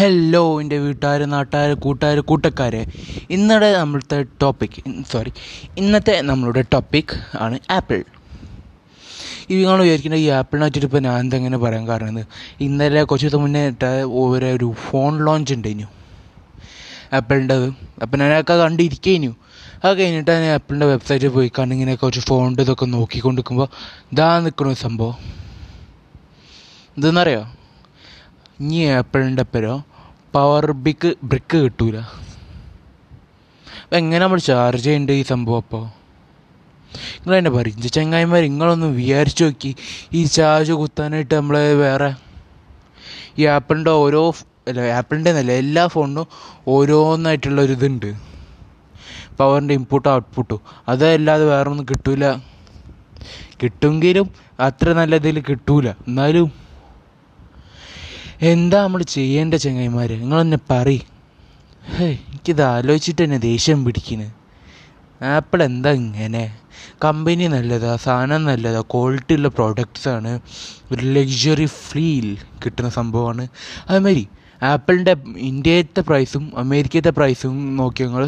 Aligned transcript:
Hello 0.00 0.60
എന്റെ 0.60 0.78
വീട്ടുകാർ 0.78 1.22
നാട്ടുകാർ 1.22 1.74
കൂട്ടുകാർ 1.74 2.20
കൂട്ടക്കാരെ. 2.20 2.86
ഇന്നത്തെ 3.30 3.72
നമ്മളത്തെ 3.72 4.24
ടോപ്പിക് 4.42 5.04
സോറി 5.10 5.32
ഇന്നത്തെ 5.78 6.20
നമ്മളുടെ 6.20 6.62
ടോപ്പിക് 6.72 7.12
ആണ് 7.40 7.58
ആപ്പിൾ. 7.70 8.04
ഈ 9.50 9.56
നിങ്ങൾ 9.56 9.82
വിചാരിക്കുന്നത് 9.82 10.20
ഈ 10.20 10.28
ആപ്പിളിനെ 10.28 10.64
വെച്ചിട്ട് 10.64 10.86
ഇപ്പോൾ 10.86 10.98
ഞാൻ 10.98 11.18
എന്തെങ്ങനെ 11.18 11.58
പറയാൻ 11.58 11.88
കാരണം 11.88 12.24
ഇന്നലെ 12.60 13.02
കുറച്ച് 13.02 13.26
ദിവസം 13.26 13.40
മുന്നേ 13.40 13.68
ഒരു 14.02 14.44
ഒരു 14.44 14.74
ഫോൺ 14.90 15.24
ലോഞ്ച് 15.24 15.54
ഉണ്ടായിരുന്നു 15.54 15.88
ആപ്പിളിന്റെത്. 17.12 17.68
അപ്പം 18.02 18.18
ഞാനൊക്കെ 18.18 18.54
കണ്ടിരിക്കുന്നു 18.54 19.36
അത് 19.84 19.98
കഴിഞ്ഞിട്ട് 19.98 20.30
ഞാൻ 20.30 20.44
ആപ്പിളിന്റെ 20.44 20.86
വെബ്സൈറ്റിൽ 20.86 21.28
പോയി 21.28 21.52
കണ്ട് 21.58 21.74
ഇങ്ങനെ 21.74 21.94
കുറച്ച് 21.94 22.20
ഫോണിന്റെ 22.20 22.62
ഇതൊക്കെ 22.62 22.86
നോക്കിക്കൊണ്ടിരിക്കുമ്പോൾ 22.86 23.68
ഇതാ 24.12 24.40
നിൽക്കണ 24.40 24.72
സംഭവം. 24.72 25.16
ഇതെന്നറിയോ? 26.98 27.46
ഇനി 28.60 28.80
ആപ്പിളിന്റെ 28.84 29.42
പേരോ? 29.42 29.82
പവർ 30.34 30.64
ബിക്ക് 30.84 31.10
ബ്രിക്ക് 31.24 31.56
കിട്ടൂല. 31.56 31.96
അപ്പം 33.84 33.96
എങ്ങനെ 33.96 34.20
നമ്മൾ 34.24 34.38
ചാർജ് 34.38 34.84
ചെയ്യേണ്ടത് 34.84 35.14
ഈ 35.14 35.22
സംഭവം 35.22 35.56
അപ്പോൾ 35.56 35.84
നിങ്ങൾ 37.20 37.36
എന്നെ 37.36 37.50
പറയും 37.50 37.82
ചെങ്ങായിമാർ 37.96 38.42
നിങ്ങളൊന്ന് 38.42 38.86
വിചാരിച്ചു 38.86 39.44
നോക്കി. 39.44 39.70
ഈ 40.12 40.24
ചാർജ് 40.24 40.72
കുത്താനായിട്ട് 40.72 41.34
നമ്മൾ 41.34 41.56
വേറെ 41.82 42.10
ഈ 43.38 43.44
ആപ്പിളിന്റെ 43.56 43.90
ഓരോ 44.04 44.22
അല്ല 44.68 44.80
ആപ്പിളിന്റെ 44.98 45.30
എന്നല്ല 45.30 45.52
എല്ലാ 45.52 45.86
ഫോണിനും 45.86 46.26
ഓരോന്നായിട്ടുള്ള 46.68 47.60
ഒരു 47.60 47.72
ഇതുണ്ട്. 47.72 48.10
പവറിന്റെ 49.38 49.74
ഇൻപുട്ടും 49.74 50.10
ഔട്ട്പുട്ടും 50.12 50.60
അതല്ലാതെ 50.88 51.44
വേറെ 51.44 51.70
ഒന്നും 51.70 51.86
കിട്ടൂല. 51.90 52.24
കിട്ടുമെങ്കിലും 53.62 54.26
അത്ര 54.60 54.92
നല്ല 54.92 55.14
ഇതിൽ 55.14 55.40
കിട്ടൂല. 55.40 55.88
എന്നാലും 56.08 56.48
എന്താ 58.48 58.78
നമ്മൾ 58.84 59.00
ചെയ്യേണ്ട 59.14 59.54
ചങ്ങായിമാർ 59.62 60.10
നിങ്ങൾ 60.20 60.38
തന്നെ 60.42 60.58
പറ 60.70 60.88
എനിക്കിത് 62.06 62.62
ആലോചിച്ചിട്ട് 62.74 63.20
തന്നെ 63.22 63.38
ദേഷ്യം 63.50 63.80
പിടിക്കുന്നു 63.86 64.28
ആപ്പിൾ 65.20 65.58
എന്താ 65.66 65.90
ഇങ്ങനെ? 66.02 66.44
കമ്പനി 67.04 67.46
നല്ലതാ 67.54 67.92
സാധനം 68.04 68.42
നല്ലതാ 68.50 68.80
ക്വാളിറ്റി 68.92 69.34
ഉള്ള 69.38 69.48
പ്രോഡക്റ്റ്സ് 69.58 70.08
ആണ്. 70.16 70.32
ഒരു 70.92 71.02
ലക്ഷറി 71.16 71.66
ഫീൽ 71.86 72.28
കിട്ടുന്ന 72.62 72.90
സംഭവമാണ്. 72.98 73.44
അതുമാതിരി 73.88 74.24
ആപ്പിളിന്റെ 74.62 75.14
ഇന്ത്യത്തെ 75.50 76.02
പ്രൈസും 76.08 76.44
അമേരിക്കത്തെ 76.62 77.12
പ്രൈസും 77.18 77.56
നോക്കി 77.80 78.02
നിങ്ങൾ 78.08 78.24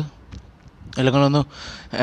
അല്ലെങ്കിൽ 0.99 1.25
ഒന്ന് 1.29 1.43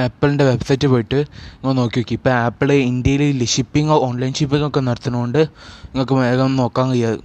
ആപ്പിളിന്റെ 0.04 0.46
വെബ്സൈറ്റ് 0.52 0.88
പോയിട്ട് 0.94 1.20
നിങ്ങൾ 1.60 1.76
നോക്കി 1.82 2.00
നോക്കി. 2.02 2.16
ഇപ്പോൾ 2.20 2.34
ആപ്പിൾ 2.46 2.72
ഇന്ത്യയിൽ 2.92 3.46
ഷിപ്പിംഗ് 3.56 4.00
ഓൺലൈൻ 4.08 4.34
ഷിപ്പിംഗ് 4.40 4.68
ഒക്കെ 4.70 4.82
നടത്തുന്നതുകൊണ്ട് 4.90 5.42
നിങ്ങൾക്ക് 5.92 6.18
വേഗം 6.24 6.56
നോക്കാൻ 6.62 6.88
കഴിയാതെ 6.94 7.22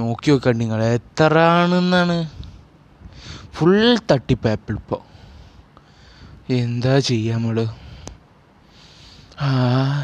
നോക്കി 0.00 0.30
നോക്കാൻ 0.32 0.54
നിങ്ങൾ 0.62 0.80
എത്ര 0.98 1.34
ആണെന്നാണ് 1.58 2.16
ഫുൾ 3.56 3.76
തട്ടിപ്പ് 4.10 4.48
ആപ്പിൾ 4.54 4.76
ഇപ്പോൾ 4.82 5.02
എന്താ 6.58 6.94
ചെയ്യുക 7.08 7.36
നമ്മൾ 7.36 7.56
ആ 9.44 9.48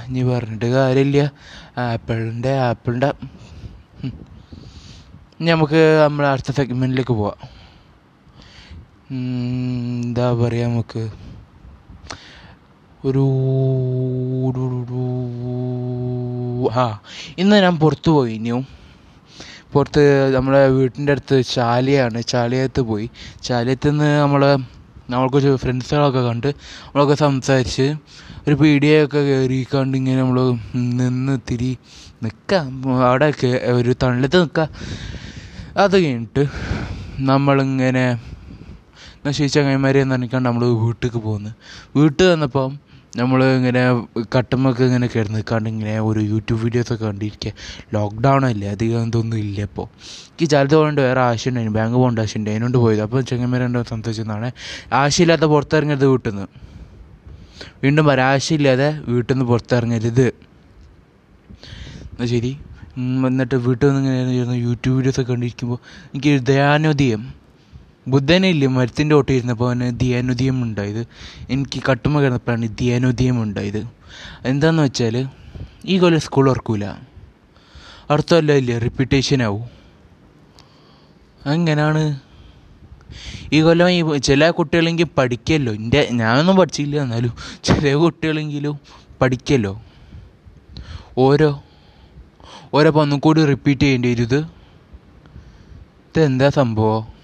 ഇനി 0.06 0.22
പറഞ്ഞിട്ട് 0.30 0.68
കാര്യമില്ല. 0.76 1.22
ആപ്പിളിന്റെ 1.86 2.52
ആപ്പിളിന്റെ 2.68 3.10
നമുക്ക് 5.48 5.80
നമ്മൾ 6.04 6.24
അടുത്ത 6.32 6.50
സെഗ്മെന്റിലേക്ക് 6.58 7.14
പോവാം. 7.20 7.40
എന്താ 9.16 10.26
പറയുക 10.42 10.68
നമുക്ക്? 10.68 11.02
ഒരു 13.08 13.24
ആ 16.80 16.84
ഇന്ന് 17.42 17.56
ഞാൻ 17.64 17.76
പുറത്തു 17.82 18.10
പോയി 18.16 18.32
ഇനിയും. 18.38 18.62
പുറത്ത് 19.76 20.02
നമ്മളെ 20.34 20.62
വീട്ടിന്റെ 20.68 21.12
അടുത്ത് 21.12 21.36
ചാലിയാണ്. 21.54 22.18
ചാലിയത്ത് 22.24 22.80
പോയി. 22.90 23.06
ചാലിയത്ത് 23.42 23.90
നിന്ന് 23.90 24.10
നമ്മൾ 24.18 24.42
നമ്മൾ 25.10 25.26
കുറച്ച് 25.28 25.50
ഫ്രണ്ട്സുകളൊക്കെ 25.56 26.22
കണ്ട് 26.28 26.48
നമ്മളൊക്കെ 26.84 27.16
സംസാരിച്ച് 27.24 27.86
ഒരു 28.48 28.54
പീടികയൊക്കെ 28.54 29.20
കയറിക്കാണ്ട് 29.28 29.94
ഇങ്ങനെ 29.96 30.18
നമ്മൾ 30.20 30.38
നിന്ന് 31.00 31.34
തിരി 31.50 31.70
നിൽക്കാം 32.22 32.66
അവിടെ 33.08 33.28
ഒരു 33.72 33.92
തണലത്ത് 34.02 34.38
നിൽക്കാം 34.40 34.68
അത് 35.76 35.94
കഴിഞ്ഞിട്ട് 35.96 36.42
നമ്മളിങ്ങനെ 37.20 38.06
നശിച്ച 39.26 39.54
ചങ്ങന്മാരെ 39.54 40.02
നനക്കാണ്ട് 40.04 40.46
നമ്മൾ 40.48 40.64
വീട്ടിലേക്ക് 40.82 41.20
പോകുന്നു 41.28 41.52
വീട്ടിൽ 41.96 42.26
വന്നപ്പം 42.28 42.72
നമ്മൾ 43.18 43.40
ഇങ്ങനെ 43.58 43.82
കട്ടുമ്മൊക്കെ 44.34 44.82
ഇങ്ങനെ 44.88 45.06
കയറി 45.12 45.42
കണ്ട് 45.50 45.68
ഇങ്ങനെ 45.72 45.92
ഒരു 46.08 46.20
യൂട്യൂബ് 46.32 46.60
വീഡിയോസൊക്കെ 46.64 47.04
കണ്ടിരിക്കുക 47.06 47.52
ലോക്ക്ഡൗൺ 47.94 48.44
അല്ലേ? 48.48 48.68
അധികം 48.74 49.06
ഇതൊന്നും 49.08 49.38
ഇല്ല 49.44 49.60
ഇപ്പോൾ 49.68 49.86
എനിക്ക് 50.30 50.46
ചിലത് 50.52 50.74
പോകേണ്ട 50.78 51.00
വേറെ 51.08 51.20
ആവശ്യമുണ്ടായിരുന്നു 51.20 51.78
ബാങ്ക് 51.78 51.96
പോകേണ്ട 52.00 52.18
ആവശ്യമുണ്ട്. 52.24 52.50
അതിനോണ്ട് 52.50 52.78
പോയത്. 52.84 53.02
അപ്പോൾ 53.06 53.20
ചെങ്ങന്മാരുണ്ടോ 53.30 53.82
സംസാരിച്ചതാണ് 53.92 54.48
ആവശ്യമില്ലാത്ത 55.00 55.48
പുറത്തിറങ്ങരുത് 55.54 56.06
വീട്ടിൽ 56.14 56.30
നിന്ന് 56.30 56.46
വീണ്ടും 57.84 58.04
പറയാം 58.10 58.28
ആവശ്യമില്ലാതെ 58.34 58.88
വീട്ടിൽ 59.12 59.32
നിന്ന് 59.34 59.46
പുറത്തിറങ്ങരുത്. 59.52 60.26
എന്നാൽ 62.10 62.28
ശരി. 62.34 62.52
എന്നിട്ട് 63.28 63.56
വീട്ടിൽ 63.66 63.86
നിന്ന് 63.94 64.12
ഇങ്ങനെ 64.34 64.58
യൂട്യൂബ് 64.66 64.96
വീഡിയോസൊക്കെ 64.98 65.32
കണ്ടിരിക്കുമ്പോൾ 65.32 65.80
എനിക്ക് 66.12 66.32
ദയാനോദയം. 66.52 67.22
ബുദ്ധനില്ലേ 68.08 68.66
മരത്തിന്റെ 68.66 69.14
ഓട്ടിരുന്നപ്പോൾ 69.14 69.66
അവന് 69.66 70.00
ധ്യാനോദയം 70.00 70.62
ഉണ്ടായത്. 70.62 71.06
എനിക്ക് 71.50 71.82
കട്ടുമ 71.90 72.20
കിടന്നപ്പോഴാണ് 72.20 72.68
ധ്യാനോദയം 72.80 73.42
ഉണ്ടായത്. 73.42 73.88
എന്താന്ന് 74.44 74.82
വെച്ചാൽ 74.82 75.28
ഈ 75.84 75.98
കൊല്ലം 75.98 76.20
സ്കൂൾ 76.20 76.50
ഓർക്കൂല 76.50 76.94
അടുത്ത 78.10 78.34
കൊല്ലം 78.34 78.54
ഇല്ലേ? 78.54 78.78
റിപ്പീറ്റേഷൻ 78.78 79.42
ആവും. 79.42 79.64
അങ്ങനെയാണ് 81.46 82.20
ഈ 83.52 83.62
കൊല്ലം 83.62 83.90
ഈ 83.90 84.18
ചില 84.18 84.50
കുട്ടികളെങ്കിൽ 84.50 85.06
പഠിക്കല്ലോ. 85.18 85.72
എന്റെ 85.72 86.08
ഞാനൊന്നും 86.12 86.56
പഠിച്ചില്ല 86.56 87.02
എന്നാലും 87.02 87.32
ചില 87.64 87.94
കുട്ടികളെങ്കിലും 87.94 88.80
പഠിക്കല്ലോ. 89.20 89.82
ഓരോ 91.18 91.62
ഓരോ 92.74 92.90
ഒന്നും 92.90 93.18
കൂടി 93.18 93.44
റിപ്പീറ്റ് 93.44 93.80
ചെയ്യേണ്ടി 93.80 94.08
വരും 94.08 94.22
ഇത് 94.22 94.46
ഇതെന്താ 96.08 96.48
സംഭവം? 96.48 97.15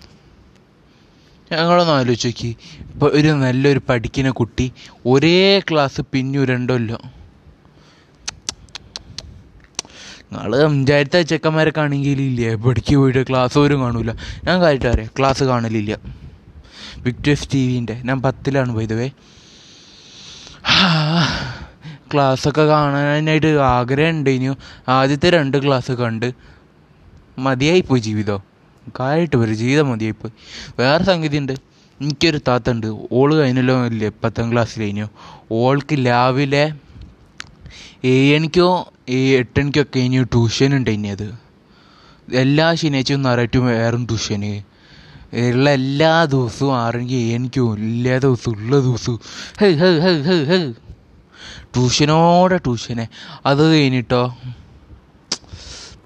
ഞങ്ങളൊന്ന് 1.53 1.93
ആലോചിച്ച് 1.93 2.29
നോക്കി 2.29 2.51
ഇപ്പോൾ 2.93 3.09
ഒരു 3.19 3.31
നല്ലൊരു 3.45 3.81
പഠിക്കുന്ന 3.89 4.31
കുട്ടി 4.41 4.67
ഒരേ 5.07 5.61
ക്ലാസ് 5.71 6.01
പിന്നു 6.13 6.45
രണ്ടല്ലോ 6.51 6.99
നിങ്ങൾ 10.33 10.53
അഞ്ചായിരത്തെ 10.65 11.23
ചെക്കന്മാരൊക്കെ 11.23 11.81
ആണെങ്കിൽ 11.81 12.21
ഇല്ലേ. 12.23 12.55
പഠിക്ക് 12.55 12.95
പോയിട്ട് 12.97 13.23
ക്ലാസ് 13.29 13.55
പോലും 13.59 13.81
കാണൂല. 13.83 14.13
ഞാൻ 14.45 14.57
കാര്യമായിട്ട് 14.63 14.87
അറിയാം 14.87 15.11
ക്ലാസ് 15.19 15.45
കാണലില്ല. 15.45 15.99
വിക്ടേഴ്സ് 17.07 17.49
ടി 17.53 17.61
വിന്റെ 17.69 17.97
ഞാൻ 18.05 18.19
പത്തിലാണ് 18.23 18.73
പോയതുവേ 18.75 19.09
ക്ലാസ്സൊക്കെ 22.13 22.63
കാണാനായിട്ട് 22.63 23.47
ആഗ്രഹം 23.47 24.11
ഉണ്ട് 24.11 24.31
ഉണ്ടായിരുന്നു 24.31 24.57
ആദ്യത്തെ 24.89 25.31
രണ്ട് 25.31 25.57
ക്ലാസ് 25.67 25.93
കണ്ട് 25.93 26.29
മതിയായിപ്പോയി 27.39 28.01
ജീവിതം. 28.01 28.41
കാര്യമായിട്ട് 29.01 29.37
വരും. 29.37 29.55
ജീവിതം 29.55 29.91
മതിയായിപ്പോയി. 29.91 30.33
വേറെ 30.79 31.05
സംഗതി 31.05 31.39
ഉണ്ട് 31.39 31.53
എനിക്കൊരു 32.01 32.41
താത്ത 32.49 32.71
ഉണ്ട് 32.71 33.07
ഓൾ 33.13 33.35
കഴിഞ്ഞല്ലോ 33.35 33.87
ഇല്ലേ? 33.87 34.11
പത്താം 34.25 34.53
ക്ലാസ്സിൽ 34.53 34.81
കഴിഞ്ഞു. 34.81 35.09
ഓൾക്ക് 35.53 36.07
രാവിലെ 36.07 36.73
ഏഴണിക്കോ 38.05 38.93
എട്ടണിക്കോ 39.09 39.81
ഒക്കെ 39.81 39.99
കഴിഞ്ഞു 39.99 40.23
ട്യൂഷൻ 40.23 40.77
ഉണ്ട് 40.77 40.91
ഇനി 40.91 41.09
അത്. 41.09 41.35
എല്ലാ 42.35 42.75
ശനിയാഴ്ചയും 42.75 43.23
ഞായറാഴ്ചയും 43.23 43.67
വേറെ 43.67 43.97
ട്യൂഷന് 43.97 44.63
ഉള്ള 45.37 45.71
എല്ലാ 45.71 46.25
ദിവസവും 46.25 46.77
ആറണിക്ക് 46.77 47.15
ഏഴണിക്കും 47.15 47.75
എല്ലാ 47.75 48.19
ദിവസവും 48.19 48.57
ഉള്ള 48.57 48.79
ദിവസവും. 48.79 49.21
ഹേ 49.61 49.71
ഹേ 49.71 49.99
ഹേ 49.99 50.23
ഹേ 50.23 50.45
ഹേ. 50.45 50.73
ട്യൂഷനോടെ 51.63 52.57
ട്യൂഷനെ 52.57 53.09
അത് 53.47 53.73
കഴിഞ്ഞിട്ടോ? 53.73 54.37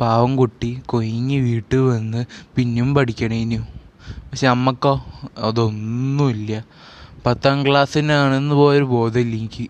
പാവം 0.01 0.37
കുട്ടി 0.37 0.79
കൊയിഞ്ഞ് 0.87 1.39
വീട്ടിൽ 1.41 1.79
വന്ന് 1.79 2.25
പിന്നെയും 2.57 2.95
പഠിക്കണേനു. 2.95 3.61
പക്ഷെ 4.31 4.47
അമ്മക്കോ 4.47 5.05
അതൊന്നുമില്ല. 5.39 6.65
പത്താം 7.27 7.67
ക്ലാസ്സിനാണെന്ന് 7.67 8.55
പോയൊരു 8.55 8.85
ബോധമില്ല 8.85 9.37
എനിക്ക്. 9.37 9.67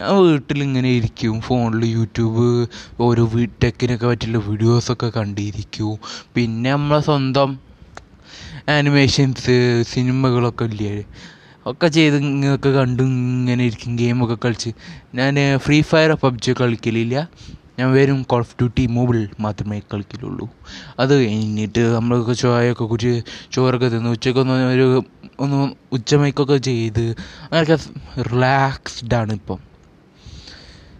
ഞാൻ 0.00 0.22
വീട്ടിലിങ്ങനെ 0.22 0.88
ഇരിക്കും 0.88 1.40
ഫോണിൽ 1.40 1.84
യൂട്യൂബ് 1.84 2.66
ഓരോ 3.00 3.30
ടെക്കിനൊക്കെ 3.64 4.06
പറ്റിയുള്ള 4.06 4.38
വീഡിയോസൊക്കെ 4.38 5.08
കണ്ടിരിക്കും. 5.16 5.98
പിന്നെ 6.34 6.70
നമ്മളെ 6.70 7.00
സ്വന്തം 7.00 7.58
ആനിമേഷൻസ് 8.68 9.84
സിനിമകളൊക്കെ 9.92 10.64
ഇല്ലേ? 10.64 11.04
ഒക്കെ 11.66 11.86
ചെയ്ത് 11.86 12.16
ഇങ്ങനെയൊക്കെ 12.16 12.68
കണ്ട് 12.68 13.02
ഇങ്ങനെ 13.02 13.64
ഇരിക്കും 13.64 13.96
ഗെയിമൊക്കെ 13.96 14.36
കളിച്ച്. 14.44 14.70
ഞാൻ 15.14 15.34
ഫ്രീ 15.56 15.82
ഫയർ 15.82 16.12
പബ്ജി 16.12 16.54
കളിക്കലില്ല. 16.60 17.28
ഞാൻ 17.78 17.92
വെറും 17.92 18.22
കോൾ 18.22 18.38
ഓഫ് 18.38 18.54
ഡ്യൂട്ടി 18.60 18.86
മൊബൈൽ 18.86 19.28
മാത്രമേ 19.40 19.80
കളിക്കലുള്ളൂ. 19.92 20.46
അത് 20.98 21.12
കഴിഞ്ഞിട്ട് 21.20 21.80
നമ്മളൊക്കെ 21.80 22.32
ചോയൊക്കെ 22.32 22.84
കുറിച്ച് 22.84 23.22
ചോറൊക്കെ 23.52 23.88
തിന്ന് 23.88 24.10
ഉച്ചക്കൊന്ന് 24.10 24.52
ഒരു 24.52 25.04
ഒന്ന് 25.40 25.58
ഉച്ചമയക്കൊക്കെ 25.92 26.56
ചെയ്ത് 26.56 27.04
അങ്ങനെയൊക്കെ 27.48 29.14
ആണ് 29.14 29.32
ഇപ്പം. 29.32 29.58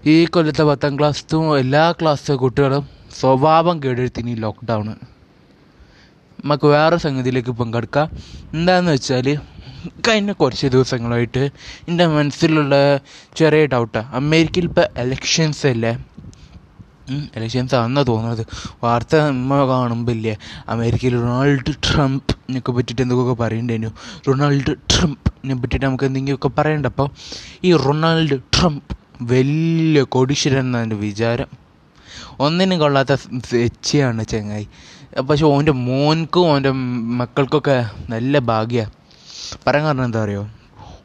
ഈ 0.06 0.25
കൊല്ലത്തെ 0.25 0.62
പത്താം 0.62 0.98
ക്ലാസ്സും 0.98 1.58
എല്ലാ 1.58 1.84
ക്ലാസ്സിലെ 2.00 2.36
കുട്ടികളും 2.36 2.84
സ്വഭാവം 3.20 3.82
കേടെടുത്തിന് 3.82 4.31
ഈ 4.31 4.34
ലോക്ക്ഡൗൺ 4.34 4.88
നമുക്ക് 6.44 6.66
വേറെ 6.66 6.96
സംഗതിയിലേക്ക് 6.96 7.50
പങ്കെടുക്കാം. 7.50 8.08
എന്താണെന്ന് 8.54 8.92
വെച്ചാൽ 8.92 9.28
കഴിഞ്ഞ 10.08 10.32
കുറച്ച് 10.32 10.66
ദിവസങ്ങളായിട്ട് 10.66 11.42
എന്റെ 11.88 12.06
മനസ്സിലുള്ള 12.06 12.74
ചെറിയ 13.36 13.66
ഡൗട്ടാണ് 13.66 14.08
അമേരിക്കയിൽ 14.20 14.64
ഇപ്പോൾ 14.64 14.86
എലക്ഷൻസ് 14.96 15.66
അല്ലേ? 15.66 15.92
എലക്ഷൻസ് 17.37 17.75
ആണെന്നാണ് 17.75 18.06
തോന്നുന്നത് 18.06 18.46
വാർത്ത 18.84 19.16
നമ്മൾ 19.16 19.66
കാണുമ്പോൾ 19.66 20.12
ഇല്ലേ 20.12 20.37
അമേരിക്കയിൽ 20.69 21.14
റൊണാൾഡ് 21.14 21.72
ട്രംപിനെ 21.87 22.60
പറ്റിയിട്ട് 22.60 23.02
എന്തൊക്കെ 23.02 23.43
പറയണ്ടേനു? 23.43 23.88
റൊണാൾഡ് 24.28 24.75
ട്രംപിനെ 24.90 25.55
പറ്റിയിട്ട് 25.55 25.87
നമുക്ക് 25.87 26.05
എന്തെങ്കിലുമൊക്കെ 26.05 26.49
പറയണ്ട 26.49 26.87
അപ്പോൾ 26.87 27.08
ഈ 27.64 27.76
റൊണാൾഡ് 27.76 28.38
ട്രംപ് 28.55 28.94
വലിയ 29.22 30.02
കോടീശ്വരൻ 30.02 30.58
എന്നാണ് 30.58 30.94
വിചാരം. 30.94 31.49
ഒന്നിനും 32.40 32.78
കൊള്ളാത്ത 32.78 33.12
എച്ചിയാണ് 33.55 34.25
ചങ്ങായി. 34.25 34.69
പക്ഷെ 35.28 35.44
ഓന്റെ 35.44 35.72
മോൻക്കും 35.72 36.46
ഓന്റെ 36.49 36.70
മക്കൾക്കൊക്കെ 37.20 37.90
നല്ല 38.10 38.38
ഭാഗ്യമാണ് 38.38 38.93
പറയാൻ 39.66 39.84
കാരണം 39.87 40.05
എന്താ 40.05 40.25
പറയുക 40.25 40.50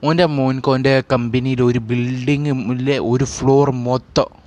ഓന്റെ 0.04 0.26
മോൻക്ക് 0.26 0.70
ഓന്റെ 0.72 1.04
കമ്പനിയിൽ 1.12 1.62
ഒരു 1.62 1.80
ബിൽഡിങ്ങിലെ 1.80 3.00
ഒരു 3.00 3.26
ഫ്ലോർ 3.26 3.72
മൊത്തം 3.72 4.43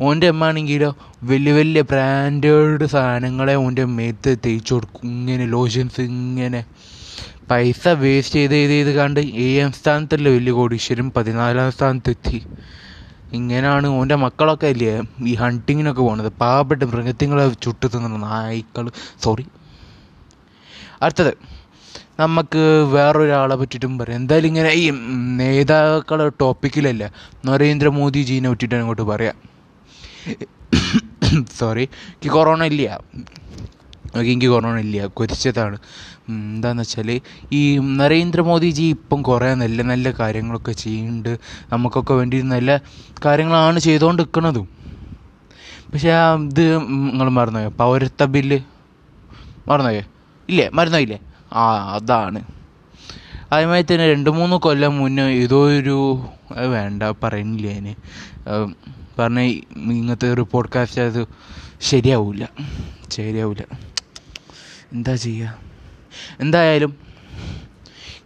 ഓന്റെ 0.00 0.28
അമ്മാണെങ്കിലോ 0.28 0.96
വലിയ 1.22 1.52
വലിയ 1.52 1.80
ബ്രാൻഡേഡ് 1.80 2.86
സാധനങ്ങളെ 2.86 3.54
ഓന്റെ 3.54 3.84
മേത്ത് 3.84 4.38
തേച്ച് 4.46 4.74
കൊടുക്കും. 4.74 5.08
ഇങ്ങനെ 5.08 5.46
ലോഷൻസ് 5.46 6.00
ഇങ്ങനെ. 6.00 6.64
പൈസ 7.50 7.88
വേസ്റ്റ് 7.88 8.34
ചെയ്ത് 8.38 8.52
ചെയ്ത് 8.52 8.72
ചെയ്ത് 8.72 8.90
കണ്ട് 8.94 9.20
ഏഴാം 9.20 9.72
സ്ഥാനത്തല്ലേ 9.72 10.32
വലിയ 10.34 10.52
കോടീശ്വരം 10.52 11.12
പതിനാലാം 11.16 11.72
സ്ഥാനത്തെത്തി 11.72 12.46
ഇങ്ങനെയാണ് 13.32 13.86
ഓന്റെ 13.86 14.14
മക്കളൊക്കെ 14.14 14.66
അല്ലേ 14.66 15.02
ഈ 15.26 15.34
ഹണ്ടിങ്ങിനൊക്കെ 15.34 16.02
പോണത്. 16.02 16.32
പാവപ്പെട്ട 16.40 16.82
മൃഗത്തിങ്ങളെ 16.82 17.48
ചുട്ടു 17.62 17.86
തിന്നുന്ന 17.86 18.16
നായ്ക്കൾ 18.16 18.90
സോറി 19.24 19.46
അടുത്തത്. 21.02 21.32
നമുക്ക് 22.20 22.62
വേറൊരാളെ 22.92 23.56
പറ്റിയിട്ടും 23.56 23.98
പറയാം. 23.98 24.20
എന്തായാലും 24.20 24.48
ഇങ്ങനെ 24.48 24.68
ഈ 24.68 24.90
നേതാക്കളുടെ 25.40 26.32
ടോപ്പിക്കിലല്ല 26.40 27.12
നരേന്ദ്രമോദിജീനെ 27.46 28.50
പറ്റിയിട്ടാണ് 28.50 28.80
അങ്ങോട്ട് 28.80 29.02
പറയാം. 29.02 29.57
സോറി 31.58 31.84
എനിക്ക് 31.84 32.30
കൊറോണ 32.30 32.62
ഇല്ല. 32.70 32.84
ഓക്കെ 34.10 34.28
എനിക്ക് 34.32 34.50
കൊറോണ 34.52 34.76
ഇല്ല. 34.84 34.98
കൊരിച്ചതാണ്. 35.18 35.76
എന്താണെന്ന് 36.30 36.84
വെച്ചാൽ 36.84 37.10
ഈ 37.52 37.60
നരേന്ദ്രമോദിജി 38.00 38.86
ഇപ്പം 38.96 39.20
കുറേ 39.28 39.50
നല്ല 39.62 39.82
നല്ല 39.90 40.08
കാര്യങ്ങളൊക്കെ 40.20 40.72
ചെയ്യുന്നുണ്ട് 40.82 41.32
നമുക്കൊക്കെ 41.72 42.14
വേണ്ടി 42.20 42.38
നല്ല 42.54 42.70
കാര്യങ്ങളാണ് 43.26 43.78
ചെയ്തുകൊണ്ട് 43.86 44.22
നിൽക്കുന്നതും 44.22 44.66
പക്ഷേ 45.92 46.10
ഇത് 46.46 46.64
നിങ്ങൾ 47.08 47.28
മറന്നുപോയോ 47.38 47.70
പൗരത്വ 47.80 48.24
ബില്ല്. 48.34 48.58
മറന്നുപോയോ 49.66 50.04
ഇല്ലേ? 50.48 50.66
മറന്നുപോയില്ലേ 50.78 51.18
ആ 51.54 51.64
അതാണ്. 51.96 52.40
അതുമായി 53.52 53.84
തന്നെ 53.84 54.06
രണ്ട് 54.12 54.30
മൂന്ന് 54.38 54.56
കൊല്ലം 54.64 54.92
മുന്നേ 55.00 55.24
ഏതോ 55.42 55.60
ഒരു 55.78 55.96
വേണ്ട 56.74 57.02
പറയുന്നില്ല 57.22 57.68
ഞാൻ 57.78 57.86
പറഞ്ഞ 59.18 59.40
ഇങ്ങനത്തെ 59.76 60.32
ഒരു 60.32 60.46
പോഡ്കാസ്റ്റ് 60.52 61.00
അത് 61.00 61.26
ശരിയാവില്ല 61.80 62.48
ശരിയാവില്ല 63.10 63.64
എന്താ 64.92 65.14
ചെയ്യുക 65.14 65.58
എന്തായാലും 66.40 67.08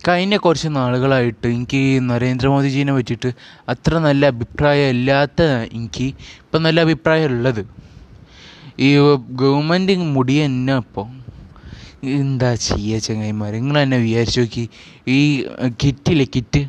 കഴിഞ്ഞ 0.09 0.37
കുറച്ച് 0.37 0.69
നാളുകളായിട്ട് 0.69 1.47
എനിക്ക് 1.47 2.11
നരേന്ദ്രമോദിജീനെ 2.11 2.93
പറ്റിയിട്ട് 2.95 3.33
അത്ര 3.69 3.99
നല്ല 3.99 4.27
അഭിപ്രായം 4.27 4.89
ഇല്ലാത്ത 4.89 5.43
എനിക്ക് 5.73 6.05
ഇപ്പം 6.41 6.63
നല്ല 6.63 6.81
അഭിപ്രായം 6.81 7.25
ഉള്ളത്. 7.25 7.67
ഈ 8.81 8.97
ഗവൺമെന്റ് 9.31 9.97
മുടി 9.99 10.45
തന്നെ 10.45 10.77
ഇപ്പോൾ 10.77 11.09
എന്താ 12.05 12.55
ചെയ്യുക 12.55 12.99
ചങ്ങായിമാർ 12.99 13.53
നിങ്ങൾ 13.53 13.83
തന്നെ 13.83 13.97
വിചാരിച്ചു 13.97 14.41
നോക്കി. 14.41 14.69
ഈ 15.09 15.45
കിറ്റില്ലേ 15.67 16.27
കിറ്റ്? 16.37 16.63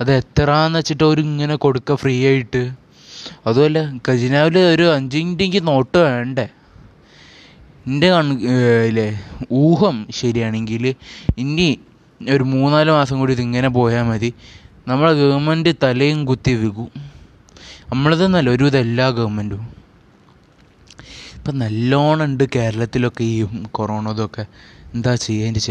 അത് 0.00 0.12
എത്രയെന്ന് 0.12 0.78
വെച്ചിട്ട് 0.78 1.04
അവർ 1.04 1.20
ഇങ്ങനെ 1.20 1.56
കൊടുക്കുക 1.56 1.96
ഫ്രീ 1.96 2.26
ആയിട്ട്? 2.26 2.70
അതുമല്ല 3.46 3.78
ഖജനാവിൽ 4.08 4.56
ഒരു 4.74 4.86
അഞ്ച് 4.96 5.18
മിനിറ്റ് 5.24 5.60
നോട്ട് 5.70 5.98
വേണ്ടേ? 6.06 6.46
എന്റെ 7.86 8.08
കണ്ണില്ലേ 8.14 9.08
ഊഹം 9.62 9.96
ശരിയാണെങ്കിൽ 10.20 10.84
ഇനി 11.42 11.68
ഒരു 12.20 12.44
മൂന്നാൽ 12.54 12.88
മാസം 12.98 13.16
കൂടി 13.20 13.32
ഇതിങ്ങനെ 13.36 13.68
പോയാൽ 13.78 14.04
മതി. 14.10 14.30
നമ്മളെ 14.88 15.12
ഗവൺമെന്റ് 15.20 15.72
തലയും 15.84 16.20
കുത്തി 16.26 16.52
വിൽക്കും 16.60 16.90
നമ്മളതെന്നല്ല 17.92 18.50
ഒരു 18.56 18.64
ഇതെല്ലാ 18.70 19.06
ഗവൺമെന്റും. 19.18 19.62
ഇപ്പം 21.38 21.54
നല്ലോണം 21.64 22.24
ഉണ്ട് 22.24 22.44
കേരളത്തിലൊക്കെ 22.54 23.24
ഈ 23.34 23.36
കൊറോണ 23.76 24.10
ഇതൊക്കെ 24.16 24.44
എന്താ 24.94 25.12
ചെയ്യുക 25.24 25.48
എന്റെ 25.50 25.62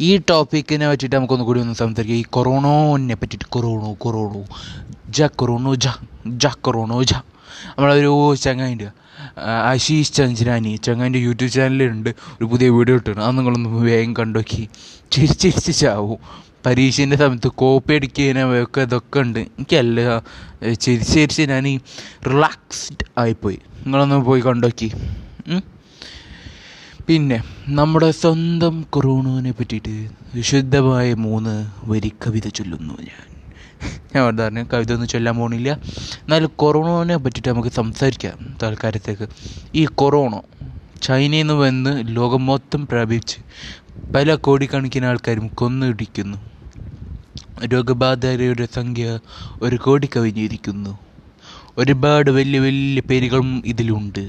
ഈ 0.00 0.20
ടോപ്പിക്കിനെ 0.30 0.88
പറ്റിയിട്ട് 0.90 1.16
നമുക്കൊന്ന് 1.16 1.44
കൂടി 1.44 1.60
ഒന്ന് 1.60 1.74
സംസാരിക്കാം. 1.74 2.16
ഈ 2.16 2.24
കൊറോണോനെ 2.30 3.14
പറ്റിയിട്ട് 3.14 3.44
കൊറോണോ 3.44 3.96
കൊറോണോ 3.98 4.44
ജ 5.08 5.22
കൊറോണോ 5.22 5.74
ജ 5.74 5.88
ജ 6.26 6.46
കൊറോണോ 6.46 7.02
ജ. 7.02 7.12
നമ്മളൊരു 7.68 8.34
ചങ്ങായിന്റെ 8.34 8.88
ആശീഷ് 9.40 10.12
ചന്ദ്രാനി 10.12 10.76
ചങ്ങാന്റെ 10.84 11.18
യൂട്യൂബ് 11.18 11.52
ചാനലുണ്ട് 11.52 12.10
ഒരു 12.10 12.44
പുതിയ 12.44 12.68
വീഡിയോ 12.68 12.96
ഇട്ടിട്ടുണ്ട്. 12.96 13.24
അത് 13.26 13.38
നിങ്ങളൊന്ന് 13.38 13.70
വേഗം 13.70 14.14
കണ്ടോക്കി. 14.16 14.68
ചിരിച്ചിരിച്ച് 15.12 15.72
ചാവും. 15.72 16.18
പരീക്ഷേന്റെ 16.66 17.16
സമയത്ത് 17.16 17.48
കോപ്പി 17.48 17.94
അടിക്കാനൊക്കെ 17.94 18.80
ഇതൊക്കെ 18.80 19.20
ഉണ്ട്. 19.20 19.38
എനിക്കല്ല. 19.38 20.00
ചിരിച്ച് 20.80 21.14
ചിരിച്ച് 21.14 21.42
ഞാൻ 21.42 21.80
റിലാക്സ്ഡ് 22.26 23.04
ആയിപ്പോയി. 23.18 23.58
നിങ്ങളൊന്ന് 23.82 24.16
പോയി 24.16 24.40
കണ്ടോക്കി. 24.40 24.92
പിന്നെ 27.08 27.36
നമ്മുടെ 27.68 28.10
സ്വന്തം 28.10 28.74
കൊറോണനെ 28.90 29.50
പറ്റിയിട്ട് 29.50 29.92
വിശുദ്ധമായ 30.34 31.14
മൂന്ന് 31.14 31.54
വരി 31.90 32.10
കവിത 32.26 32.48
ചൊല്ലുന്നു 32.48 32.94
ഞാൻ. 33.00 33.22
ഞാൻ 34.14 34.24
ഉദാഹരണം 34.28 34.68
കവിത 34.72 34.92
ഒന്നും 34.92 35.08
ചൊല്ലാൻ 35.08 35.36
പോകണില്ല 35.36 35.70
എന്നാലും 36.22 36.50
കൊറോണനെ 36.56 37.16
പറ്റിയിട്ട് 37.16 37.48
നമുക്ക് 37.48 37.68
സംസാരിക്കാം 37.68 38.56
തൽക്കാലത്തേക്ക്. 38.62 39.26
ഈ 39.74 39.84
കൊറോണ 40.00 40.34
ചൈനയിൽ 41.02 41.42
നിന്ന് 41.42 41.54
വന്ന് 41.54 41.92
ലോകം 42.16 42.46
മൊത്തം 42.46 42.86
പ്രാപിച്ച് 42.86 43.38
പല 44.14 44.34
കോടിക്കണക്കിന് 44.34 45.06
ആൾക്കാരും 45.06 45.46
കൊന്നിടിക്കുന്നു. 45.60 46.38
രോഗബാധിതരുടെ 47.72 48.68
സംഖ്യ 48.74 49.06
ഒരു 49.62 49.76
കോടി 49.76 50.08
കവിഞ്ഞിരിക്കുന്നു. 50.16 50.98
ഒരുപാട് 51.78 52.30
വലിയ 52.30 52.60
വലിയ 52.60 53.02
പേരുകളും 53.10 53.62
ഇതിലുണ്ട്. 53.66 54.24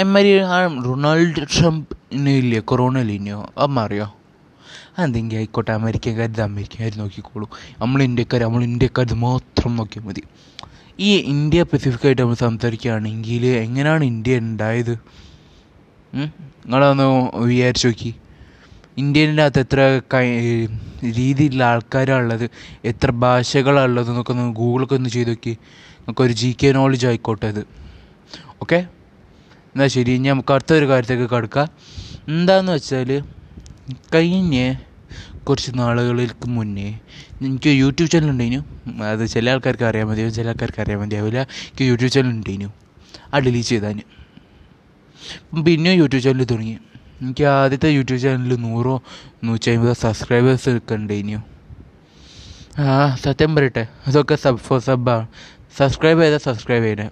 അമ്മാതിരി 0.00 0.32
ആ 0.54 0.58
റൊണാൾഡ് 0.88 1.42
ട്രംപിന് 1.54 2.32
ഇല്ലേ 2.40 2.60
കൊറോണ 2.70 2.98
ഇല്ലയോ 3.16 3.38
അമ്മ 3.64 3.84
അറിയോ 3.86 4.06
അതെങ്കിൽ 5.02 5.36
ആയിക്കോട്ടെ 5.40 5.72
അമേരിക്കക്കാർ 5.78 6.28
ഇത് 6.32 6.40
അമേരിക്കക്കാർ 6.46 6.92
നോക്കിക്കോളൂ. 7.00 7.46
നമ്മൾ 7.80 7.98
ഇന്ത്യക്കാർ 8.08 8.40
നമ്മൾ 8.46 8.62
ഇന്ത്യക്കാർ 8.68 9.12
മാത്രം 9.24 9.72
നോക്കിയാൽ 9.80 10.04
മതി. 10.08 10.22
ഈ 11.06 11.10
ഇന്ത്യ 11.32 11.60
പെസിഫിക്കായിട്ട് 11.72 12.20
നമ്മൾ 12.22 12.38
സംസാരിക്കുകയാണെങ്കിൽ 12.46 13.44
എങ്ങനെയാണ് 13.64 14.04
ഇന്ത്യ 14.12 14.38
ഉണ്ടായത് 14.44 14.94
നിങ്ങളൊന്ന് 16.12 17.06
വിചാരിച്ചു 17.50 17.88
നോക്കി. 17.88 18.12
ഇന്ത്യന്റെ 19.02 19.42
അകത്ത് 19.48 19.60
എത്ര 19.64 19.80
രീതിയിലുള്ള 21.18 21.64
ആൾക്കാരാണുള്ളത് 21.72 22.46
എത്ര 22.90 23.10
ഭാഷകളാണുള്ളത് 23.24 24.10
എന്നൊക്കെ 24.12 24.34
ഒന്ന് 24.36 24.46
ഗൂഗിളൊക്കെ 24.60 24.96
ഒന്ന് 25.00 25.12
ചെയ്ത് 25.16 25.30
നോക്കി. 25.34 25.54
നമുക്കൊരു 26.00 26.34
ജി 26.40 26.50
കെ 26.62 26.70
നോളജ് 26.78 27.06
ആയിക്കോട്ടെ 27.10 27.46
അത് 27.52 27.62
ഓക്കെ 28.62 28.80
എന്നാൽ 29.72 29.88
ശരി 29.96 30.10
ഇനി 30.18 30.28
നമുക്ക് 30.28 30.52
അടുത്തൊരു 30.54 30.86
കാര്യത്തേക്ക് 30.90 31.26
കടക്കാം. 31.34 31.68
എന്താന്ന് 32.28 32.72
വെച്ചാൽ 32.76 33.10
കഴിഞ്ഞ 34.14 34.56
കുറച്ച് 35.46 35.70
നാളുകൾക്ക് 35.78 36.48
മുന്നേ 36.56 36.88
എനിക്ക് 37.46 37.70
യൂട്യൂബ് 37.82 38.10
ചാനൽ 38.12 38.30
ഉണ്ടായിരുന്നു 38.34 39.04
അത് 39.12 39.22
ചില 39.34 39.50
ആൾക്കാർക്ക് 39.54 39.86
അറിയാൻ 39.90 40.06
മതിയാവും 40.10 40.34
ചില 40.38 40.48
ആൾക്കാർക്ക് 40.52 40.80
അറിയാൻ 40.84 40.98
മതിയാവില്ല. 41.02 41.40
എനിക്ക് 41.68 41.86
യൂട്യൂബ് 41.90 42.12
ചാനൽ 42.16 42.32
ഉണ്ടായിരുന്നു 42.38 42.70
ആ 43.34 43.38
ഡിലീറ്റ് 43.46 43.68
ചെയ്താൽ 43.68 43.98
പിന്നെയും 45.66 45.96
യൂട്യൂബ് 46.02 46.24
ചാനൽ 46.26 46.44
തുടങ്ങി. 46.52 46.76
എനിക്ക് 47.22 47.44
ആദ്യത്തെ 47.44 47.88
യൂട്യൂബ് 47.98 48.20
ചാനലിൽ 48.24 48.60
നൂറോ 48.66 48.94
നൂറ്റമ്പതോ 49.46 49.94
സബ്സ്ക്രൈബേഴ്സ് 50.04 50.68
ഒക്കെ 50.76 51.40
ആ 52.82 52.92
സത്യം 53.24 53.50
പറയട്ടെ. 53.56 53.82
അതൊക്കെ 54.08 54.36
സബ് 54.44 54.60
ഫോർ 54.66 54.78
സബ്ബാണ് 54.88 55.26
സബ്സ്ക്രൈബ് 55.78 56.20
ചെയ്താൽ 56.22 56.40
സബ്സ്ക്രൈബ് 56.48 56.84
ചെയ്യണേ. 56.84 57.08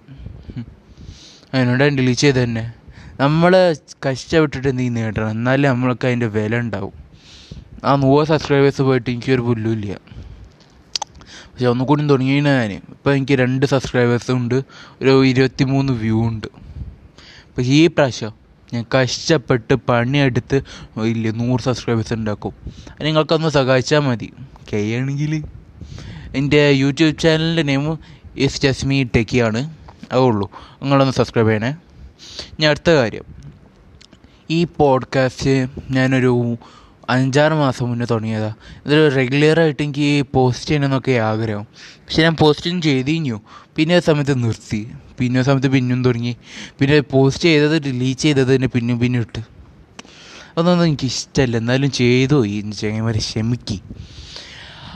അതിനോട് 1.53 1.83
ഡിലീറ്റ് 1.83 2.21
ചെയ്ത് 2.21 2.43
തന്നെ. 2.43 2.73
നമ്മൾ 3.19 3.75
കഷ്ടപ്പെട്ടിട്ട് 4.05 4.67
എന്തെങ്കിലും 4.67 5.03
നേടണം 5.03 5.29
എന്നാലേ 5.29 5.69
നമ്മൾക്ക് 5.69 6.05
അതിന്റെ 6.07 6.27
വില 6.27 6.57
ഉണ്ടാവും. 6.57 6.93
ആ 7.83 7.95
നൂറ് 7.95 8.27
സബ്സ്ക്രൈബേഴ്സ് 8.27 8.81
പോയിട്ട് 8.81 9.09
എനിക്കൊരു 9.09 9.41
പുല്ലുമില്ല 9.41 9.97
പക്ഷെ 11.51 11.65
ഒന്നും 11.65 11.83
ഒന്നുകൂടി 11.83 12.07
തുടങ്ങിയാണ് 12.07 12.47
ഞാൻ 12.47 12.71
ഇപ്പം 12.73 13.15
എനിക്ക് 13.15 13.33
രണ്ട് 13.33 13.65
സബ്സ്ക്രൈബേഴ്സും 13.65 14.37
ഉണ്ട്. 14.37 14.61
ഒരു 15.01 15.25
ഇരുപത്തി 15.25 15.63
മൂന്ന് 15.63 15.93
വ്യൂ 15.93 16.27
ഉണ്ട്. 16.27 16.47
അപ്പോൾ 17.47 17.61
ഈ 17.61 17.87
പ്രാവശ്യം 17.87 18.33
ഞാൻ 18.73 18.85
കഷ്ടപ്പെട്ട് 18.95 19.73
പണിയെടുത്ത് 19.73 20.61
ഇല്ല 21.03 21.31
നൂറ് 21.31 21.61
സബ്സ്ക്രൈബേഴ്സ് 21.61 22.13
ഉണ്ടാക്കും. 22.13 22.53
അത് 22.65 23.05
നിങ്ങൾക്കൊന്ന് 23.05 23.49
സഹായിച്ചാൽ 23.49 23.99
മതി. 23.99 24.33
കഴിയുകയാണെങ്കിൽ 24.73 25.43
എന്റെ 26.35 26.69
യൂട്യൂബ് 26.69 27.19
ചാനലിന്റെ 27.19 27.63
നെയിം 27.63 27.99
ഇസ് 28.37 28.61
ജസ്മി 28.61 29.09
ടെക്കിയാണ് 29.15 29.78
അതേ 30.11 30.21
ഉള്ളൂ 30.21 30.51
നിങ്ങളൊന്ന് 30.81 31.13
സബ്സ്ക്രൈബ് 31.13 31.47
ചെയ്യണേ. 31.47 31.69
ഇനി 32.51 32.65
അടുത്ത 32.65 32.89
കാര്യം. 32.89 33.23
ഈ 34.49 34.63
പോഡ്കാസ്റ്റ് 34.63 35.67
ഞാനൊരു 35.91 36.57
അഞ്ചാറ് 37.09 37.53
മാസം 37.53 37.89
മുന്നേ 37.89 38.05
തുടങ്ങിയതാണ് 38.05 38.53
ഇതൊരു 38.85 39.15
റെഗുലറായിട്ട് 39.15 39.83
എനിക്ക് 39.83 40.27
പോസ്റ്റ് 40.33 40.69
ചെയ്യണമെന്നൊക്കെ 40.69 41.11
ആഗ്രഹം. 41.11 41.63
പക്ഷെ 41.63 42.21
ഞാൻ 42.21 42.35
പോസ്റ്റും 42.35 42.81
ചെയ്തിഞ്ഞു 42.81 43.41
പിന്നെ 43.75 43.95
ആ 43.95 43.99
സമയത്ത് 43.99 44.43
നിർത്തി. 44.43 44.91
പിന്നെ 45.19 45.39
ആ 45.39 45.43
സമയത്ത് 45.43 45.67
പിന്നും 45.67 46.03
തുടങ്ങി. 46.03 46.37
പിന്നെ 46.79 46.99
പോസ്റ്റ് 46.99 47.43
ചെയ്തത് 47.43 47.81
ഡിലീറ്റ് 47.81 48.19
ചെയ്തത് 48.19 48.55
തന്നെ 48.55 48.67
പിന്നും 48.67 48.99
പിന്നും 48.99 49.19
ഇട്ട്. 49.19 49.39
അതൊന്നും 50.57 50.85
എനിക്ക് 50.85 51.05
ഇഷ്ടമല്ല. 51.05 51.57
എന്നാലും 51.57 51.91
ചെയ്തു 51.91 52.45
ഈ 52.45 52.71
ചെങ്ങന്മാരെ 52.71 53.19
ക്ഷമിക്കി. 53.19 53.81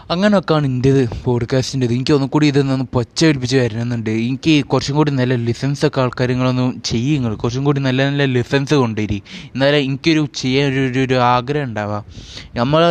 അങ്ങനെയൊക്കെയാണ് 0.09 0.65
എന്റേത് 0.65 1.09
പോഡ്കാസ്റ്റിന്റെത് 1.23 1.93
എനിക്ക് 1.93 2.13
ഒന്നും 2.13 2.29
കൂടി 2.29 2.47
ഇതൊന്നും 2.47 2.87
പച്ചപിടിപ്പിച്ച് 2.95 3.57
വരണമെന്നുണ്ട്. 3.57 4.09
എനിക്ക് 4.09 4.65
കുറച്ചും 4.65 4.95
കൂടി 4.95 5.11
നല്ല 5.11 5.35
ലിസൻസ് 5.35 5.85
ഒക്കെ 5.85 6.01
ആൾക്കാരുങ്ങളൊന്നും 6.01 6.81
ചെയ്യുങ്ങൾ. 6.85 7.35
കുറച്ചും 7.35 7.63
കൂടി 7.63 7.79
നല്ല 7.81 8.09
നല്ല 8.09 8.25
ലിസൻസ് 8.25 8.73
കൊണ്ടുവരി. 8.73 9.21
എന്നാലേ 9.53 9.79
എനിക്കൊരു 9.79 10.27
ചെയ്യാൻ 10.35 10.71
ഒരു 10.71 10.79
ഒരു 10.79 10.99
ഒരു 10.99 11.13
ആഗ്രഹം 11.13 11.63
ഉണ്ടാവുക 11.63 12.05
നമ്മൾ 12.55 12.81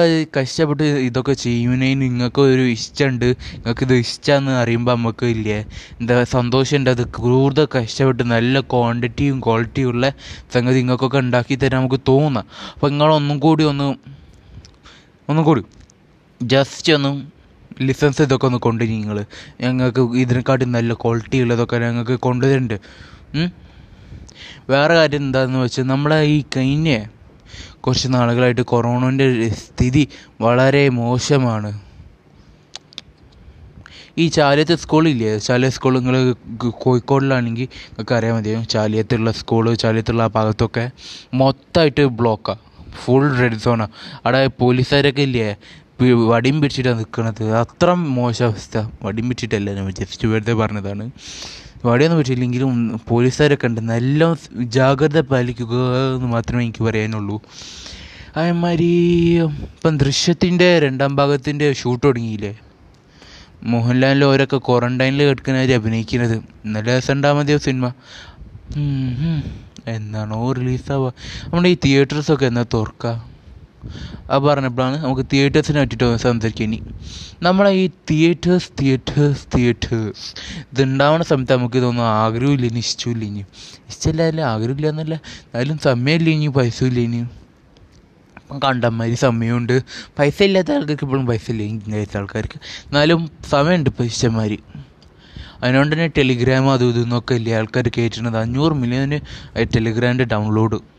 കഷ്ടപ്പെട്ട് 0.40 0.83
ഇതൊക്കെ 0.83 1.33
ചെയ്യുന്നതിന് 1.33 2.00
നിങ്ങൾക്ക് 2.02 2.40
ഒരു 2.40 2.62
ഇഷ്ടമുണ്ട്. 2.62 3.25
നിങ്ങൾക്ക് 3.25 3.95
ഇഷ്ടമെന്ന് 3.95 4.52
അറിയുമ്പോൾ 4.52 4.92
നമുക്ക് 4.92 5.26
ഇല്ലേ? 5.26 5.64
എന്താ 6.00 6.25
സന്തോഷമുണ്ട് 6.25 6.90
അത് 6.90 7.07
കൂടുതൽ 7.09 7.69
കഷ്ടപ്പെട്ട് 7.78 8.23
നല്ല 8.23 8.61
ക്വാണ്ടിറ്റിയും 8.61 9.40
ക്വാളിറ്റിയും 9.40 9.88
ഉള്ള 9.88 10.12
സംഗതി 10.54 10.75
നിങ്ങൾക്കൊക്കെ 10.75 11.19
ഉണ്ടാക്കി 11.19 11.54
തരാൻ 11.54 11.81
നമുക്ക് 11.81 12.00
തോന്നാം. 12.09 12.47
അപ്പോൾ 12.75 12.90
നിങ്ങളൊന്നും 12.90 13.38
കൂടി 13.38 13.64
ഒന്ന് 13.64 13.95
ഒന്നും 15.28 15.45
കൂടി 15.45 15.62
ജസ്റ്റ് 16.50 16.92
ഒന്നും 16.96 17.16
ലിസൻസ് 17.88 18.22
ഇതൊക്കെ 18.26 18.46
ഒന്ന് 18.46 18.58
കൊണ്ടുവരി 18.66 18.94
നിങ്ങൾ 19.02 19.18
ഞങ്ങൾക്ക് 19.62 20.02
ഇതിനെക്കാട്ടി 20.22 20.66
നല്ല 20.76 20.92
ക്വാളിറ്റി 21.02 21.38
ഉള്ളതൊക്കെ 21.44 21.76
ഞങ്ങൾക്ക് 21.84 22.16
കൊണ്ടുവരുന്നുണ്ട് 22.26 22.78
വേറെ 24.72 24.94
കാര്യം 24.99 25.22
എന്താണെന്ന് 25.26 25.61
വെച്ചാൽ 25.64 25.87
നമ്മളെ 25.92 26.18
ഈ 26.34 26.38
കഴിഞ്ഞ 26.56 26.90
കുറച്ച് 27.84 28.08
നാളുകളായിട്ട് 28.14 28.64
കൊറോണന്റെ 28.72 29.26
സ്ഥിതി 29.62 30.02
വളരെ 30.44 30.82
മോശമാണ്. 30.99 31.70
ഈ 34.22 34.25
ചാലിയത്തെ 34.37 34.76
സ്കൂളില്ലേ? 34.82 35.30
ചാലിയ 35.46 35.68
സ്കൂൾ 35.76 35.94
നിങ്ങൾ 35.99 36.16
കോഴിക്കോടിലാണെങ്കിൽ 36.84 37.68
നിങ്ങൾക്ക് 37.68 38.14
അറിയാൻ 38.18 38.34
മതിയാവും 38.38 38.66
ചാലിയത്തുള്ള 38.75 39.30
സ്കൂൾ 39.40 39.66
ചാലിയത്തുള്ള 39.84 40.22
ആ 40.28 40.32
ഭാഗത്തൊക്കെ 40.38 40.84
മൊത്തമായിട്ട് 41.42 42.04
ബ്ലോക്കാണ് 42.20 42.62
ഫുൾ 43.02 43.26
റെഡ് 43.40 43.61
സോണാണ് 43.64 43.92
അവിടെ 44.25 44.40
പോലീസുകാരൊക്കെ 44.62 45.22
ഇല്ലേ? 45.28 45.49
വടിയും 46.11 46.61
പിടിച്ചിട്ടാണ് 46.61 46.99
നിൽക്കുന്നത് 46.99 47.56
അത്ര 47.56 47.92
മോശം 47.92 48.47
അവസ്ഥ. 48.47 48.88
വടിയും 49.02 49.28
പിടിച്ചിട്ടല്ല 49.28 49.75
ഞാൻ 49.75 49.90
ജസ്റ്റ് 49.90 50.28
വെറുതെ 50.28 50.52
പറഞ്ഞതാണ്. 50.52 51.11
വടിയൊന്നും 51.85 52.18
പിടിച്ചില്ലെങ്കിലും 52.18 53.00
പോലീസുകാരൊക്കെ 53.09 53.66
ഉണ്ട്. 53.66 53.80
നല്ല 53.80 54.35
ജാഗ്രത 54.62 55.21
പാലിക്കുക 55.21 55.75
എന്ന് 56.14 56.26
മാത്രമേ 56.26 56.64
എനിക്ക് 56.64 56.85
പറയാനുള്ളൂ. 56.85 57.40
അതേമാതിരി 58.37 58.85
ഇപ്പം 59.44 59.99
ദൃശ്യത്തിന്റെ 59.99 60.78
രണ്ടാം 60.78 61.16
ഭാഗത്തിന്റെ 61.16 61.73
ഷൂട്ട് 61.73 62.06
തുടങ്ങിയില്ലേ? 62.06 62.59
മോഹൻലാലിൽ 63.62 64.25
ഓരൊക്കെ 64.25 64.59
ക്വാറന്റൈനിൽ 64.59 65.23
കിടക്കുന്നവർ 65.23 65.73
അഭിനയിക്കുന്നത്. 65.75 66.42
നല്ല 66.66 66.99
രസം 66.99 67.14
ഉണ്ടാകാൻ 67.14 67.37
മതിയോ 67.37 67.59
സിനിമ. 67.59 67.92
എന്നാണോ 69.88 70.52
റിലീസാവുക 70.52 71.12
നമ്മുടെ 71.47 71.68
ഈ 71.68 71.76
തിയേറ്റേഴ്സൊക്കെ 71.85 72.47
എന്നാ 72.47 72.64
തുറക്കുക 72.75 73.31
ആ 74.30 74.38
പറഞ്ഞപ്പോഴാണ് 74.38 75.04
നമുക്ക് 75.04 75.22
തിയേറ്റേഴ്സിനെ 75.32 75.80
പറ്റിയിട്ട് 75.82 76.16
സംസാരിക്കുക 76.16 76.64
ഇനി. 76.66 76.82
നമ്മളെ 77.42 77.70
ഈ 77.70 77.90
തിയേറ്റേഴ്സ് 78.10 78.70
തിയേറ്റേഴ്സ് 78.80 79.46
തിയേറ്റേഴ്സ് 79.56 80.26
ഇതുണ്ടാവുന്ന 80.72 81.24
സമയത്ത് 81.24 81.52
നമുക്ക് 81.52 81.76
ഇതൊന്നും 81.76 82.04
ആഗ്രഹമില്ല 82.04 82.66
ഇനി. 82.66 82.78
ഇഷ്ടമില്ല 82.78 83.24
ഇനി 83.24 83.44
ഇഷ്ടമില്ല 83.88 84.40
ആഗ്രഹമില്ല 84.40 84.88
എന്നല്ല. 84.88 85.14
എന്നാലും 85.14 85.78
സമയമില്ല 85.78 86.30
ഇനി 86.30 86.48
പൈസ 86.48 86.84
ഇല്ല 86.84 87.00
ഇനി 87.00 87.22
കണ്ടമാതിരി 88.64 89.14
സമയമുണ്ട്. 89.14 89.80
പൈസ 90.18 90.42
ഇല്ലാത്ത 90.42 90.72
ആൾക്കാർക്ക് 90.72 91.04
ഇപ്പോഴും 91.04 91.26
പൈസ 91.26 91.50
ഇല്ല. 91.50 91.62
ഇല്ലാത്ത 91.62 92.16
ആൾക്കാർക്ക്. 92.16 92.58
എന്നാലും 92.86 93.30
സമയമുണ്ട് 93.50 93.90
ഇപ്പോൾ 93.90 94.04
ഇഷ്ടമാതിരി. 94.04 94.58
അതിനോണ്ട് 95.62 95.94
തന്നെ 95.94 96.06
ടെലിഗ്രാം 96.06 96.70
അതും 96.70 96.88
ഇതെന്നൊക്കെ 96.88 97.34
ഇല്ലേ? 97.34 97.52
ആൾക്കാർ 97.56 97.88
കയറ്റുന്നത് 97.88 98.36
അഞ്ഞൂറ് 98.36 98.72
മില്യൺ 98.72 99.20
ടെലിഗ്രാമിന്റെ 99.76 100.24
ഡൗൺലോഡ് 100.24 100.91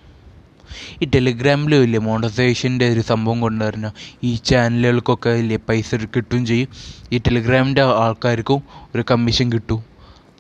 ഈ 1.02 1.06
ടെലിഗ്രാമിലും 1.06 1.84
ഇല്ലേ 1.84 2.00
മോണസൈസേഷന്റെ 2.00 2.90
ഒരു 2.90 3.00
സംഭവം 3.00 3.42
കൊണ്ടുവരുന്ന 3.42 3.92
ഈ 4.24 4.36
ചാനലുകൾക്കൊക്കെ 4.36 5.30
ഇല്ലേ 5.30 5.58
പൈസ 5.70 5.96
കിട്ടുകയും 5.96 6.46
ചെയ്യും. 6.46 6.68
ഈ 7.12 7.18
ടെലിഗ്രാമിന്റെ 7.18 7.82
ആൾക്കാർക്കും 7.82 8.62
ഒരു 8.96 9.04
കമ്മീഷൻ 9.12 9.52
കിട്ടും. 9.52 9.84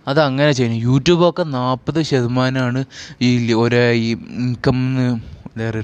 അത് 0.07 0.19
അങ്ങനെ 0.19 0.51
ചെയ്യണം 0.51 0.75
യൂട്യൂബൊക്കെ 0.75 1.43
നാൽപ്പത് 1.43 2.01
ശതമാനമാണ് 2.01 2.85
ഈ 3.21 3.53
ഒരേ 3.53 3.91
ഈ 3.91 4.13
ഇൻകം 4.13 4.79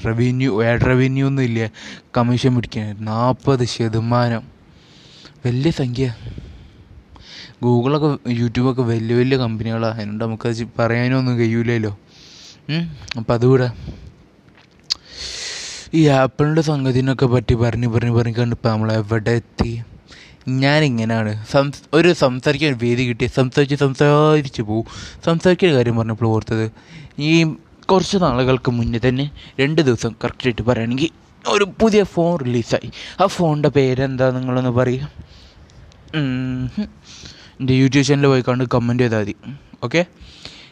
റവന്യൂ 0.06 0.64
ആഡ് 0.64 0.82
റവന്യൂ 0.82 1.28
ഒന്നും 1.28 1.44
ഇല്ല 1.44 1.70
കമ്മീഷൻ 2.18 2.56
പിടിക്കുന്നത്. 2.56 2.96
നാൽപ്പത് 3.00 3.64
ശതമാനം. 3.66 4.44
വലിയ 5.46 5.72
സംഖ്യ. 5.72 6.16
ഗൂഗിളൊക്കെ 7.64 8.32
യൂട്യൂബൊക്കെ 8.32 8.82
വലിയ 8.82 9.16
വലിയ 9.16 9.38
കമ്പനികളാണ് 9.38 9.96
അതിനോട് 9.96 10.24
നമുക്കത് 10.24 10.68
പറയാനൊന്നും 10.80 11.38
കഴിയൂലല്ലോ. 11.40 11.98
അപ്പം 13.18 13.34
അതുകൂടെ 13.34 13.70
ഈ 15.94 16.02
ആപ്പിളിന്റെ 16.08 16.62
സംഗതിനൊക്കെ 16.62 17.26
പറ്റി 17.26 17.54
പറഞ്ഞ് 17.62 17.88
പറഞ്ഞ് 17.88 18.14
പറഞ്ഞ് 18.18 18.36
കണ്ടിപ്പോൾ 18.36 18.70
നമ്മൾ 18.70 18.90
എവിടെ 18.92 19.32
എത്തി? 19.32 19.72
ഞാനിങ്ങനെയാണ് 20.64 21.32
സംസ് 21.52 21.82
ഒരു 21.94 22.14
സംസാരിക്കാൻ 22.14 22.74
വേദി 22.84 23.04
കിട്ടി 23.08 23.26
സംസാരിച്ച് 23.38 23.76
സംസാരിച്ച് 23.76 24.62
പോവും. 24.62 24.86
സംസാരിക്കുന്ന 25.26 25.76
കാര്യം 25.76 25.96
പറഞ്ഞപ്പോൾ 25.98 26.28
ഓർത്തത് 26.36 26.66
ഈ 27.30 27.32
കുറച്ച് 27.92 28.18
നാളുകൾക്ക് 28.24 28.72
മുന്നേ 28.72 29.00
തന്നെ 29.08 29.26
രണ്ട് 29.60 29.82
ദിവസം 29.82 30.12
കറക്റ്റായിട്ട് 30.24 30.62
പറയുകയാണെങ്കിൽ 30.62 31.12
ഒരു 31.46 31.66
പുതിയ 31.82 32.02
ഫോൺ 32.14 32.32
റിലീസായി 32.46 32.90
ആ 33.22 33.28
ഫോണിന്റെ 33.36 33.70
പേരെന്താ 33.78 34.30
നിങ്ങളൊന്ന് 34.38 34.74
പറയുക 34.80 35.10
എന്റെ 37.60 37.74
യൂട്യൂബ് 37.74 38.06
ചാനലിൽ 38.08 38.28
പോയി 38.28 38.44
കണ്ട് 38.50 38.66
കമന്റ് 38.76 39.04
ചെയ്താൽ 39.04 39.22
മതി. 39.22 39.36
ഓക്കെ 39.84 40.02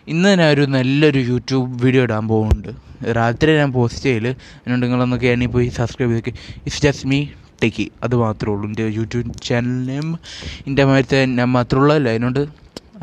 ഇന്ന് 0.08 0.30
ഞാൻ 0.30 0.50
ഒരു 0.50 0.62
നല്ലൊരു 0.62 1.20
യൂട്യൂബ് 1.20 1.84
വീഡിയോ 1.84 2.04
ഇടാൻ 2.04 2.28
പോകുന്നുണ്ട്. 2.28 2.68
രാത്രി 3.16 3.58
ഞാൻ 3.58 3.72
പോസ്റ്റ് 3.72 4.02
ചെയ്യൽ 4.02 4.28
എന്നോട് 4.28 4.84
നിങ്ങളൊന്ന് 4.84 5.18
കയറി 5.18 5.46
പോയി 5.46 5.70
സബ്സ്ക്രൈബ് 5.70 6.12
ചെയ്തൊക്കെ. 6.12 6.30
ഇറ്റ്സ് 6.56 6.82
ജസ്റ്റ് 6.82 7.08
മീ 7.08 7.26
ടെക്കി 7.64 7.92
അത് 8.04 8.16
മാത്രമേ 8.16 8.54
ഉള്ളൂ. 8.54 8.68
എന്റെ 8.68 8.88
യൂട്യൂബ് 8.88 9.42
ചാനൽ 9.42 9.86
നെയിം 9.86 10.20
എന്റെ 10.68 10.86
മാറ്റത്തെ 10.86 11.26
ഞാൻ 11.26 11.48
മാത്രമുള്ളതല്ല 11.48 12.10
അതിനോട് 12.10 12.48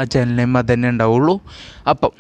ആ 0.00 0.04
ചാനൽ 0.04 0.36
നെയിം 0.36 0.58
അത് 0.58 0.72
തന്നെ 0.72 0.88
ഉണ്ടാവുള്ളൂ. 0.88 1.40
അപ്പം 1.88 2.10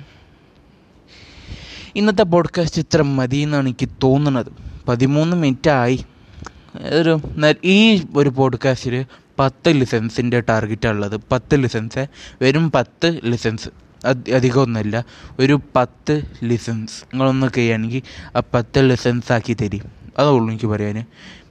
ഇന്നത്തെ 1.96 2.22
പോഡ്കാസ്റ്റ് 2.22 2.80
ഇത്ര 2.80 3.02
മതി 3.02 3.36
എന്നാണ് 3.36 3.68
എനിക്ക് 3.68 3.88
തോന്നുന്നത്. 4.02 4.52
പതിമൂന്ന് 4.88 5.36
മിനിറ്റ് 5.36 5.70
ആയി. 5.70 6.04
ഒരു 6.76 7.20
ഈ 7.64 8.02
ഒരു 8.16 8.28
പോഡ്കാസ്റ്റിൽ 8.28 9.06
പത്ത് 9.38 9.68
ലിസൻസിന്റെ 9.68 10.40
ടാർഗറ്റാണ് 10.40 10.94
ഉള്ളത്. 10.94 11.20
പത്ത് 11.32 11.62
ലിസൻസ് 11.62 12.06
വെറും 12.42 12.70
പത്ത് 12.70 13.20
ലിസൻസ് 13.24 13.83
അധികം 14.06 14.62
ഒന്നുമില്ല. 14.62 15.04
ഒരു 15.40 15.60
പത്ത് 15.76 16.22
ലിസൻസ് 16.44 17.04
നിങ്ങളൊന്ന് 17.04 17.46
ചെയ്യുകയാണെങ്കിൽ 17.54 18.02
ആ 18.36 18.42
പത്ത് 18.54 18.90
ലിസൻസ് 18.90 19.32
ആക്കി 19.32 19.56
തരും. 19.62 19.92
അതേ 20.18 20.28
ഉള്ളൂ 20.28 20.48
എനിക്ക് 20.48 20.66
പറയാൻ 20.66 21.04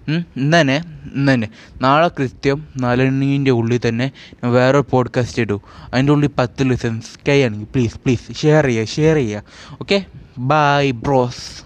ഇന്ന് 0.07 0.61
തന്നെ 0.61 0.83
ഇന്ന് 1.15 1.33
തന്നെ 1.33 1.47
നാളെ 1.81 2.07
കൃത്യം 2.07 2.67
നാലണിന്റെ 2.77 3.51
ഉള്ളിൽ 3.51 3.79
തന്നെ 3.87 4.11
വേറെ 4.43 4.79
പോഡ്കാസ്റ്റ് 4.79 5.41
ഇടും. 5.41 5.61
അതിന്റെ 5.93 6.11
ഉള്ളിൽ 6.13 6.29
പത്ത് 6.37 6.69
ലിസൻസ് 6.69 7.07
കഴിയുകയാണെങ്കിൽ 7.27 7.65
പ്ലീസ് 7.65 7.95
പ്ലീസ് 7.95 8.35
ഷെയർ 8.41 8.65
ചെയ്യുക 8.65 8.85
ഷെയർ 8.85 9.15
ചെയ്യുക. 9.15 9.43
Okay 9.81 10.05
bye 10.37 10.91
bros 10.91 11.61